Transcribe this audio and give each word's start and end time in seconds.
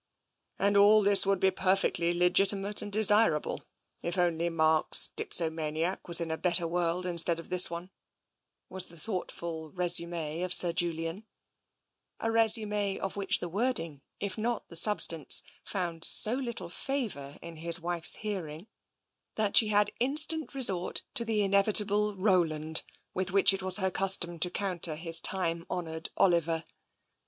"And 0.57 0.75
all 0.75 1.03
this 1.03 1.27
would 1.27 1.39
be 1.39 1.51
perfectly 1.51 2.11
legitimate 2.11 2.81
and 2.81 2.91
de 2.91 3.01
sirable 3.01 3.61
if 4.01 4.17
only 4.17 4.49
Mark's 4.49 5.09
dipsomaniac 5.15 6.07
was 6.07 6.19
in 6.19 6.31
a 6.31 6.39
better 6.39 6.67
world 6.67 7.05
instead 7.05 7.37
of 7.39 7.45
in 7.45 7.49
this 7.51 7.69
one," 7.69 7.91
was 8.67 8.87
the 8.87 8.97
thoughtful 8.97 9.69
resume 9.69 10.41
of 10.41 10.55
Sir 10.55 10.73
Julian— 10.73 11.27
a 12.19 12.31
resume 12.31 12.97
of 12.97 13.15
which 13.15 13.39
the 13.41 13.47
wording, 13.47 14.01
if 14.19 14.39
not 14.39 14.67
the 14.69 14.75
substance, 14.75 15.43
found 15.63 16.03
so 16.03 16.33
little 16.33 16.67
favour 16.69 17.37
in 17.43 17.57
his 17.57 17.79
wife's 17.79 18.13
TENSION 18.13 18.29
241 18.31 18.49
hearing 18.49 18.67
that 19.35 19.55
she 19.55 19.67
had 19.67 19.91
instant 19.99 20.55
resort 20.55 21.03
to 21.13 21.23
the 21.23 21.43
inevitable 21.43 22.15
Roland 22.15 22.81
with 23.13 23.29
which 23.29 23.53
it 23.53 23.61
was 23.61 23.77
her 23.77 23.91
custom 23.91 24.39
to 24.39 24.49
counter 24.49 24.95
his 24.95 25.19
time 25.19 25.63
honoured 25.69 26.09
Oliver. 26.17 26.63